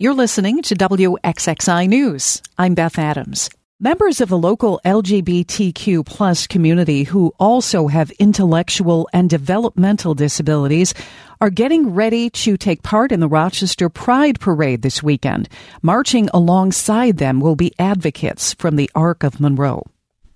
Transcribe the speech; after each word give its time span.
You're 0.00 0.14
listening 0.14 0.62
to 0.62 0.76
WXXI 0.76 1.88
News. 1.88 2.40
I'm 2.56 2.76
Beth 2.76 3.00
Adams. 3.00 3.50
Members 3.80 4.20
of 4.20 4.28
the 4.28 4.38
local 4.38 4.80
LGBTQ 4.84 6.06
plus 6.06 6.46
community 6.46 7.02
who 7.02 7.34
also 7.40 7.88
have 7.88 8.12
intellectual 8.12 9.08
and 9.12 9.28
developmental 9.28 10.14
disabilities 10.14 10.94
are 11.40 11.50
getting 11.50 11.94
ready 11.94 12.30
to 12.30 12.56
take 12.56 12.84
part 12.84 13.10
in 13.10 13.18
the 13.18 13.26
Rochester 13.26 13.88
Pride 13.88 14.38
Parade 14.38 14.82
this 14.82 15.02
weekend. 15.02 15.48
Marching 15.82 16.28
alongside 16.32 17.16
them 17.16 17.40
will 17.40 17.56
be 17.56 17.74
advocates 17.80 18.54
from 18.54 18.76
the 18.76 18.88
Arc 18.94 19.24
of 19.24 19.40
Monroe. 19.40 19.82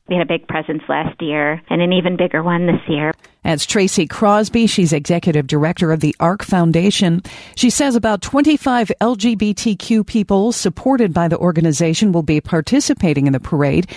We 0.08 0.16
had 0.16 0.28
a 0.28 0.38
big 0.38 0.48
presence 0.48 0.82
last 0.88 1.22
year 1.22 1.62
and 1.70 1.80
an 1.80 1.92
even 1.92 2.16
bigger 2.16 2.42
one 2.42 2.66
this 2.66 2.82
year. 2.88 3.12
That's 3.44 3.66
Tracy 3.66 4.06
Crosby. 4.06 4.66
She's 4.66 4.92
executive 4.92 5.46
director 5.46 5.92
of 5.92 6.00
the 6.00 6.14
ARC 6.20 6.42
Foundation. 6.42 7.22
She 7.56 7.70
says 7.70 7.96
about 7.96 8.22
25 8.22 8.92
LGBTQ 9.00 10.06
people 10.06 10.52
supported 10.52 11.12
by 11.12 11.28
the 11.28 11.38
organization 11.38 12.12
will 12.12 12.22
be 12.22 12.40
participating 12.40 13.26
in 13.26 13.32
the 13.32 13.40
parade. 13.40 13.90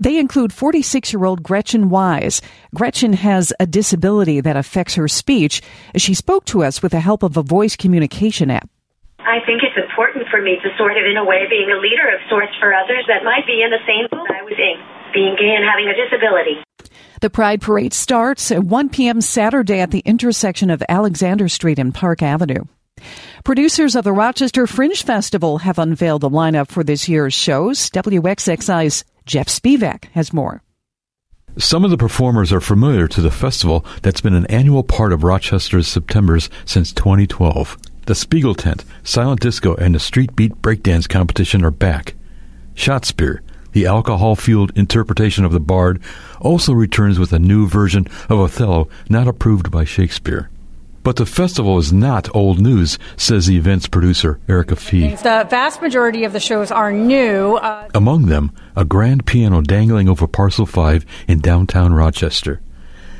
They 0.00 0.18
include 0.18 0.52
46 0.52 1.12
year 1.12 1.24
old 1.24 1.42
Gretchen 1.42 1.90
Wise. 1.90 2.42
Gretchen 2.74 3.12
has 3.14 3.52
a 3.58 3.66
disability 3.66 4.40
that 4.40 4.56
affects 4.56 4.94
her 4.94 5.08
speech. 5.08 5.62
She 5.96 6.14
spoke 6.14 6.44
to 6.46 6.62
us 6.62 6.82
with 6.82 6.92
the 6.92 7.00
help 7.00 7.22
of 7.22 7.36
a 7.36 7.42
voice 7.42 7.76
communication 7.76 8.50
app. 8.50 8.68
I 9.20 9.38
think 9.46 9.62
it's 9.62 9.76
important 9.76 10.26
for 10.30 10.40
me 10.40 10.58
to 10.62 10.68
sort 10.78 10.96
of, 10.96 11.04
in 11.04 11.16
a 11.16 11.24
way, 11.24 11.46
being 11.50 11.70
a 11.70 11.78
leader 11.78 12.08
of 12.14 12.20
sorts 12.30 12.52
for 12.60 12.72
others 12.74 13.04
that 13.08 13.24
might 13.24 13.46
be 13.46 13.62
in 13.62 13.70
the 13.70 13.82
same 13.86 14.06
boat 14.10 14.30
I 14.30 14.42
was 14.42 14.54
in, 14.58 14.78
being 15.12 15.34
gay 15.34 15.54
and 15.54 15.66
having 15.66 15.90
a 15.90 15.94
disability. 15.94 16.62
The 17.20 17.30
Pride 17.30 17.60
Parade 17.60 17.94
starts 17.94 18.52
at 18.52 18.62
1 18.62 18.90
p.m. 18.90 19.20
Saturday 19.20 19.80
at 19.80 19.90
the 19.90 20.04
intersection 20.04 20.70
of 20.70 20.84
Alexander 20.88 21.48
Street 21.48 21.80
and 21.80 21.92
Park 21.92 22.22
Avenue. 22.22 22.64
Producers 23.44 23.96
of 23.96 24.04
the 24.04 24.12
Rochester 24.12 24.68
Fringe 24.68 25.02
Festival 25.02 25.58
have 25.58 25.80
unveiled 25.80 26.20
the 26.20 26.30
lineup 26.30 26.68
for 26.68 26.84
this 26.84 27.08
year's 27.08 27.34
shows. 27.34 27.90
WXXI's 27.90 29.04
Jeff 29.26 29.48
Spevak 29.48 30.04
has 30.12 30.32
more. 30.32 30.62
Some 31.56 31.84
of 31.84 31.90
the 31.90 31.96
performers 31.98 32.52
are 32.52 32.60
familiar 32.60 33.08
to 33.08 33.20
the 33.20 33.32
festival 33.32 33.84
that's 34.02 34.20
been 34.20 34.34
an 34.34 34.46
annual 34.46 34.84
part 34.84 35.12
of 35.12 35.24
Rochester's 35.24 35.88
Septembers 35.88 36.48
since 36.64 36.92
2012. 36.92 37.76
The 38.06 38.14
Spiegel 38.14 38.54
Tent, 38.54 38.84
Silent 39.02 39.40
Disco, 39.40 39.74
and 39.74 39.92
the 39.92 39.98
Street 39.98 40.36
Beat 40.36 40.62
Breakdance 40.62 41.08
competition 41.08 41.64
are 41.64 41.72
back. 41.72 42.14
Shotspeare, 42.76 43.40
the 43.78 43.86
alcohol 43.86 44.34
fueled 44.34 44.76
interpretation 44.76 45.44
of 45.44 45.52
the 45.52 45.60
Bard, 45.60 46.02
also 46.40 46.72
returns 46.72 47.16
with 47.16 47.32
a 47.32 47.38
new 47.38 47.68
version 47.68 48.04
of 48.28 48.40
Othello 48.40 48.88
not 49.08 49.28
approved 49.28 49.70
by 49.70 49.84
Shakespeare. 49.84 50.50
But 51.04 51.14
the 51.14 51.24
festival 51.24 51.78
is 51.78 51.92
not 51.92 52.34
old 52.34 52.58
news, 52.60 52.98
says 53.16 53.46
the 53.46 53.56
event's 53.56 53.86
producer, 53.86 54.40
Erica 54.48 54.74
Fee. 54.74 55.14
The 55.14 55.46
vast 55.48 55.80
majority 55.80 56.24
of 56.24 56.32
the 56.32 56.40
shows 56.40 56.72
are 56.72 56.90
new. 56.90 57.54
Uh, 57.54 57.88
Among 57.94 58.26
them, 58.26 58.50
a 58.74 58.84
grand 58.84 59.26
piano 59.26 59.60
dangling 59.60 60.08
over 60.08 60.26
Parcel 60.26 60.66
5 60.66 61.06
in 61.28 61.38
downtown 61.38 61.92
Rochester. 61.92 62.60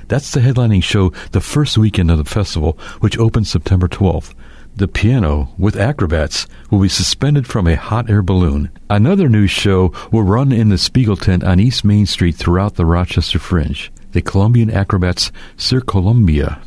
That's 0.08 0.32
the 0.32 0.40
headlining 0.40 0.82
show 0.82 1.10
the 1.30 1.40
first 1.40 1.78
weekend 1.78 2.10
of 2.10 2.18
the 2.18 2.24
festival, 2.24 2.76
which 2.98 3.16
opens 3.16 3.48
September 3.48 3.86
12th. 3.86 4.34
The 4.78 4.86
piano, 4.86 5.48
with 5.58 5.74
acrobats, 5.74 6.46
will 6.70 6.78
be 6.78 6.88
suspended 6.88 7.48
from 7.48 7.66
a 7.66 7.74
hot 7.74 8.08
air 8.08 8.22
balloon. 8.22 8.70
Another 8.88 9.28
new 9.28 9.48
show 9.48 9.92
will 10.12 10.22
run 10.22 10.52
in 10.52 10.68
the 10.68 10.78
Spiegel 10.78 11.16
tent 11.16 11.42
on 11.42 11.58
East 11.58 11.84
Main 11.84 12.06
Street 12.06 12.36
throughout 12.36 12.76
the 12.76 12.86
Rochester 12.86 13.40
Fringe. 13.40 13.90
The 14.12 14.22
Colombian 14.22 14.70
acrobats 14.70 15.32
Circolombia 15.56 16.62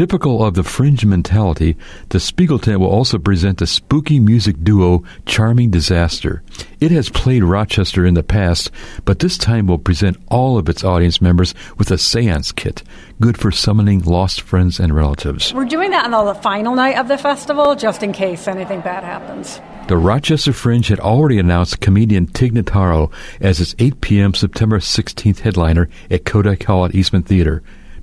Typical 0.00 0.42
of 0.42 0.54
the 0.54 0.62
fringe 0.62 1.04
mentality, 1.04 1.76
the 2.08 2.18
Spiegel 2.18 2.58
Tent 2.58 2.80
will 2.80 2.88
also 2.88 3.18
present 3.18 3.58
the 3.58 3.66
spooky 3.66 4.18
music 4.18 4.56
duo 4.64 5.04
Charming 5.26 5.68
Disaster. 5.68 6.42
It 6.80 6.90
has 6.90 7.10
played 7.10 7.44
Rochester 7.44 8.06
in 8.06 8.14
the 8.14 8.22
past, 8.22 8.70
but 9.04 9.18
this 9.18 9.36
time 9.36 9.66
will 9.66 9.76
present 9.76 10.16
all 10.28 10.56
of 10.56 10.70
its 10.70 10.84
audience 10.84 11.20
members 11.20 11.54
with 11.76 11.90
a 11.90 11.98
seance 11.98 12.50
kit, 12.50 12.82
good 13.20 13.36
for 13.36 13.52
summoning 13.52 14.00
lost 14.00 14.40
friends 14.40 14.80
and 14.80 14.94
relatives. 14.94 15.52
We're 15.52 15.66
doing 15.66 15.90
that 15.90 16.10
on 16.10 16.24
the 16.24 16.34
final 16.34 16.74
night 16.74 16.96
of 16.96 17.06
the 17.06 17.18
festival, 17.18 17.76
just 17.76 18.02
in 18.02 18.14
case 18.14 18.48
anything 18.48 18.80
bad 18.80 19.04
happens. 19.04 19.60
The 19.88 19.98
Rochester 19.98 20.54
Fringe 20.54 20.88
had 20.88 21.00
already 21.00 21.38
announced 21.38 21.80
comedian 21.80 22.26
Tig 22.26 22.54
Notaro 22.54 23.12
as 23.38 23.60
its 23.60 23.74
8 23.78 24.00
p.m. 24.00 24.32
September 24.32 24.78
16th 24.78 25.40
headliner 25.40 25.90
at 26.10 26.24
Kodak 26.24 26.62
Hall 26.62 26.86
at 26.86 26.94
Eastman 26.94 27.22
Theater. 27.22 27.62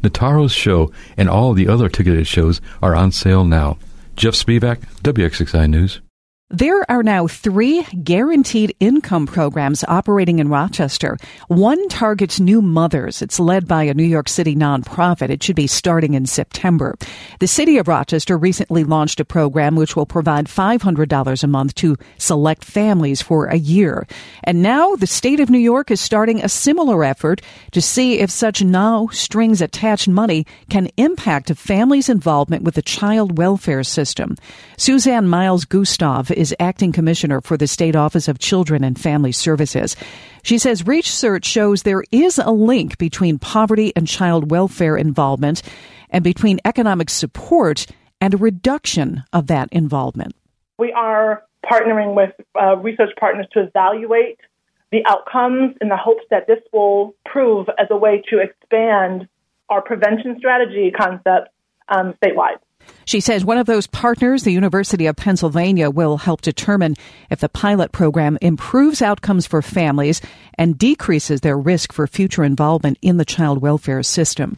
Notaro's 0.09 0.51
show 0.51 0.91
and 1.15 1.29
all 1.29 1.53
the 1.53 1.67
other 1.67 1.89
ticketed 1.89 2.27
shows 2.27 2.61
are 2.81 2.95
on 2.95 3.11
sale 3.11 3.43
now. 3.43 3.77
Jeff 4.15 4.33
Spevak, 4.33 4.79
WXXI 5.03 5.69
News. 5.69 6.01
There 6.49 6.89
are 6.89 7.03
now 7.03 7.27
three 7.27 7.83
guaranteed 8.05 8.73
income 8.79 9.27
programs 9.27 9.83
operating 9.85 10.39
in 10.39 10.47
Rochester. 10.47 11.17
One 11.49 11.89
targets 11.89 12.39
new 12.39 12.61
mothers. 12.61 13.21
It's 13.21 13.37
led 13.37 13.67
by 13.67 13.83
a 13.83 13.93
New 13.93 14.05
York 14.05 14.29
City 14.29 14.55
nonprofit. 14.55 15.29
It 15.29 15.43
should 15.43 15.57
be 15.57 15.67
starting 15.67 16.13
in 16.13 16.25
September. 16.25 16.95
The 17.41 17.47
city 17.47 17.79
of 17.79 17.89
Rochester 17.89 18.37
recently 18.37 18.85
launched 18.85 19.19
a 19.19 19.25
program 19.25 19.75
which 19.75 19.97
will 19.97 20.05
provide 20.05 20.45
$500 20.45 21.43
a 21.43 21.47
month 21.47 21.75
to 21.75 21.97
select 22.17 22.63
families 22.63 23.21
for 23.21 23.47
a 23.47 23.57
year. 23.57 24.07
And 24.41 24.61
now 24.61 24.95
the 24.95 25.05
state 25.05 25.41
of 25.41 25.49
New 25.49 25.57
York 25.57 25.91
is 25.91 25.99
starting 25.99 26.41
a 26.41 26.47
similar 26.47 27.03
effort 27.03 27.41
to 27.73 27.81
see 27.81 28.19
if 28.19 28.31
such 28.31 28.63
no 28.63 29.09
strings 29.11 29.61
attached 29.61 30.07
money 30.07 30.45
can 30.69 30.87
impact 30.95 31.49
a 31.49 31.55
family's 31.55 32.07
involvement 32.07 32.63
with 32.63 32.75
the 32.75 32.81
child 32.81 33.37
welfare 33.37 33.83
system. 33.83 34.37
Suzanne 34.77 35.27
Miles 35.27 35.65
Gustave 35.65 36.36
is 36.37 36.55
acting 36.59 36.91
commissioner 36.91 37.41
for 37.41 37.57
the 37.57 37.67
State 37.67 37.95
Office 37.95 38.27
of 38.27 38.39
Children 38.39 38.83
and 38.83 38.99
Family 38.99 39.31
Services. 39.31 39.95
She 40.43 40.57
says 40.57 40.87
research 40.87 41.45
shows 41.45 41.83
there 41.83 42.03
is 42.11 42.37
a 42.37 42.51
link 42.51 42.97
between 42.97 43.39
poverty 43.39 43.91
and 43.95 44.07
child 44.07 44.51
welfare 44.51 44.95
involvement 44.95 45.61
and 46.09 46.23
between 46.23 46.59
economic 46.63 47.09
support 47.09 47.85
and 48.21 48.33
a 48.33 48.37
reduction 48.37 49.23
of 49.33 49.47
that 49.47 49.69
involvement. 49.71 50.35
We 50.77 50.93
are 50.93 51.43
partnering 51.65 52.15
with 52.15 52.33
uh, 52.59 52.77
research 52.77 53.11
partners 53.19 53.47
to 53.53 53.63
evaluate 53.63 54.39
the 54.91 55.03
outcomes 55.05 55.75
in 55.81 55.89
the 55.89 55.97
hopes 55.97 56.23
that 56.29 56.47
this 56.47 56.59
will 56.71 57.15
prove 57.25 57.67
as 57.77 57.87
a 57.89 57.97
way 57.97 58.23
to 58.29 58.39
expand 58.39 59.27
our 59.69 59.81
prevention 59.81 60.37
strategy 60.37 60.91
concepts 60.91 61.51
um, 61.89 62.13
statewide. 62.23 62.59
She 63.07 63.21
says 63.21 63.45
one 63.45 63.57
of 63.57 63.67
those 63.67 63.87
partners, 63.87 64.43
the 64.43 64.51
University 64.51 65.05
of 65.05 65.15
Pennsylvania, 65.15 65.89
will 65.89 66.17
help 66.17 66.41
determine 66.41 66.95
if 67.29 67.39
the 67.39 67.47
pilot 67.47 67.93
program 67.93 68.37
improves 68.41 69.01
outcomes 69.01 69.47
for 69.47 69.61
families 69.61 70.19
and 70.55 70.77
decreases 70.77 71.39
their 71.39 71.57
risk 71.57 71.93
for 71.93 72.05
future 72.05 72.43
involvement 72.43 72.97
in 73.01 73.15
the 73.15 73.23
child 73.23 73.61
welfare 73.61 74.03
system. 74.03 74.57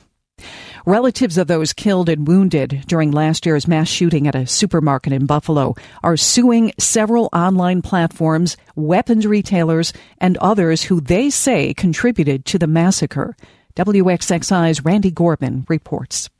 Relatives 0.83 1.37
of 1.37 1.45
those 1.45 1.73
killed 1.73 2.09
and 2.09 2.27
wounded 2.27 2.85
during 2.87 3.11
last 3.11 3.45
year's 3.45 3.67
mass 3.67 3.87
shooting 3.87 4.27
at 4.27 4.33
a 4.33 4.47
supermarket 4.47 5.13
in 5.13 5.27
Buffalo 5.27 5.75
are 6.01 6.17
suing 6.17 6.73
several 6.79 7.29
online 7.31 7.83
platforms, 7.83 8.57
weapons 8.75 9.27
retailers, 9.27 9.93
and 10.17 10.37
others 10.37 10.81
who 10.81 10.99
they 10.99 11.29
say 11.29 11.71
contributed 11.75 12.45
to 12.45 12.57
the 12.57 12.65
massacre. 12.65 13.37
WXXI's 13.75 14.83
Randy 14.83 15.11
Gorbman 15.11 15.69
reports. 15.69 16.31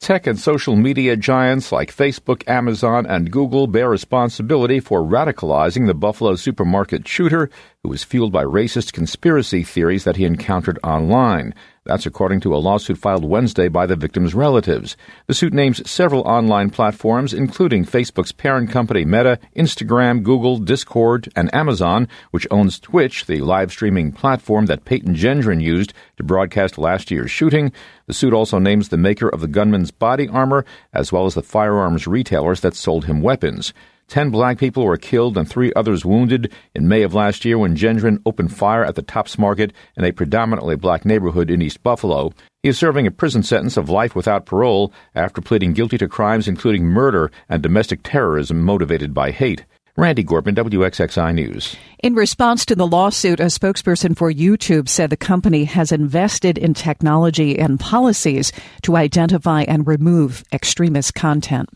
Tech 0.00 0.28
and 0.28 0.38
social 0.38 0.76
media 0.76 1.16
giants 1.16 1.72
like 1.72 1.94
Facebook, 1.94 2.48
Amazon, 2.48 3.04
and 3.04 3.32
Google 3.32 3.66
bear 3.66 3.90
responsibility 3.90 4.78
for 4.78 5.02
radicalizing 5.02 5.86
the 5.86 5.94
Buffalo 5.94 6.36
supermarket 6.36 7.06
shooter 7.06 7.50
who 7.82 7.88
was 7.88 8.04
fueled 8.04 8.32
by 8.32 8.44
racist 8.44 8.92
conspiracy 8.92 9.64
theories 9.64 10.04
that 10.04 10.16
he 10.16 10.24
encountered 10.24 10.78
online. 10.84 11.52
That's 11.88 12.04
according 12.04 12.40
to 12.40 12.54
a 12.54 12.60
lawsuit 12.60 12.98
filed 12.98 13.24
Wednesday 13.24 13.68
by 13.68 13.86
the 13.86 13.96
victim's 13.96 14.34
relatives. 14.34 14.94
The 15.26 15.32
suit 15.32 15.54
names 15.54 15.90
several 15.90 16.20
online 16.28 16.68
platforms, 16.68 17.32
including 17.32 17.86
Facebook's 17.86 18.30
parent 18.30 18.70
company 18.70 19.06
Meta, 19.06 19.38
Instagram, 19.56 20.22
Google, 20.22 20.58
Discord, 20.58 21.30
and 21.34 21.52
Amazon, 21.54 22.06
which 22.30 22.46
owns 22.50 22.78
Twitch, 22.78 23.24
the 23.24 23.40
live 23.40 23.72
streaming 23.72 24.12
platform 24.12 24.66
that 24.66 24.84
Peyton 24.84 25.14
Gendron 25.14 25.62
used 25.62 25.94
to 26.18 26.22
broadcast 26.22 26.76
last 26.76 27.10
year's 27.10 27.30
shooting. 27.30 27.72
The 28.06 28.12
suit 28.12 28.34
also 28.34 28.58
names 28.58 28.90
the 28.90 28.98
maker 28.98 29.30
of 29.30 29.40
the 29.40 29.48
gunman's 29.48 29.90
body 29.90 30.28
armor, 30.28 30.66
as 30.92 31.10
well 31.10 31.24
as 31.24 31.32
the 31.32 31.42
firearms 31.42 32.06
retailers 32.06 32.60
that 32.60 32.76
sold 32.76 33.06
him 33.06 33.22
weapons. 33.22 33.72
Ten 34.08 34.30
black 34.30 34.56
people 34.56 34.86
were 34.86 34.96
killed 34.96 35.36
and 35.36 35.46
three 35.46 35.70
others 35.76 36.02
wounded 36.02 36.50
in 36.74 36.88
May 36.88 37.02
of 37.02 37.12
last 37.12 37.44
year 37.44 37.58
when 37.58 37.76
Gendron 37.76 38.22
opened 38.24 38.56
fire 38.56 38.82
at 38.82 38.94
the 38.94 39.02
Tops 39.02 39.38
Market 39.38 39.74
in 39.98 40.04
a 40.04 40.12
predominantly 40.12 40.76
black 40.76 41.04
neighborhood 41.04 41.50
in 41.50 41.60
East 41.60 41.82
Buffalo. 41.82 42.32
He 42.62 42.70
is 42.70 42.78
serving 42.78 43.06
a 43.06 43.10
prison 43.10 43.42
sentence 43.42 43.76
of 43.76 43.90
life 43.90 44.16
without 44.16 44.46
parole 44.46 44.94
after 45.14 45.42
pleading 45.42 45.74
guilty 45.74 45.98
to 45.98 46.08
crimes 46.08 46.48
including 46.48 46.86
murder 46.86 47.30
and 47.50 47.62
domestic 47.62 48.00
terrorism 48.02 48.62
motivated 48.62 49.12
by 49.12 49.30
hate. 49.30 49.66
Randy 49.94 50.24
Gorbman, 50.24 50.54
WXXI 50.54 51.34
News. 51.34 51.76
In 52.00 52.14
response 52.14 52.64
to 52.66 52.76
the 52.76 52.86
lawsuit, 52.86 53.40
a 53.40 53.46
spokesperson 53.46 54.16
for 54.16 54.32
YouTube 54.32 54.88
said 54.88 55.10
the 55.10 55.16
company 55.16 55.64
has 55.64 55.90
invested 55.90 56.56
in 56.56 56.72
technology 56.72 57.58
and 57.58 57.80
policies 57.80 58.52
to 58.82 58.94
identify 58.94 59.62
and 59.62 59.84
remove 59.84 60.44
extremist 60.52 61.16
content. 61.16 61.68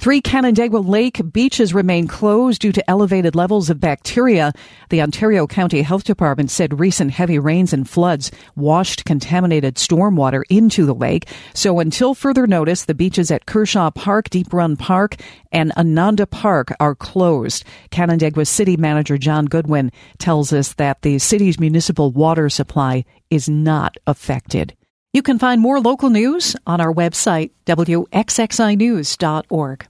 Three 0.00 0.20
Canandaigua 0.20 0.78
Lake 0.78 1.20
beaches 1.32 1.72
remain 1.72 2.08
closed 2.08 2.60
due 2.60 2.72
to 2.72 2.90
elevated 2.90 3.36
levels 3.36 3.70
of 3.70 3.78
bacteria. 3.78 4.52
The 4.88 5.02
Ontario 5.02 5.46
County 5.46 5.82
Health 5.82 6.02
Department 6.02 6.50
said 6.50 6.80
recent 6.80 7.12
heavy 7.12 7.38
rains 7.38 7.72
and 7.72 7.88
floods 7.88 8.32
washed 8.56 9.04
contaminated 9.04 9.76
stormwater 9.76 10.42
into 10.50 10.84
the 10.84 10.94
lake. 10.96 11.28
So 11.54 11.78
until 11.78 12.14
further 12.14 12.48
notice, 12.48 12.86
the 12.86 12.94
beaches 12.94 13.30
at 13.30 13.46
Kershaw 13.46 13.92
Park, 13.92 14.30
Deep 14.30 14.52
Run 14.52 14.76
Park, 14.76 15.14
and 15.52 15.72
Onanda 15.76 16.28
Park 16.28 16.72
are 16.80 16.96
closed. 16.96 17.64
Canandaigua 17.92 18.46
City 18.46 18.76
Manager 18.76 19.16
John 19.16 19.46
Goodwin 19.60 19.92
tells 20.18 20.54
us 20.54 20.72
that 20.74 21.02
the 21.02 21.18
city's 21.18 21.60
municipal 21.60 22.10
water 22.10 22.48
supply 22.48 23.04
is 23.28 23.46
not 23.46 23.98
affected. 24.06 24.74
You 25.12 25.20
can 25.20 25.38
find 25.38 25.60
more 25.60 25.80
local 25.80 26.08
news 26.08 26.56
on 26.66 26.80
our 26.80 26.94
website, 26.94 27.50
wxxinews.org. 27.66 29.86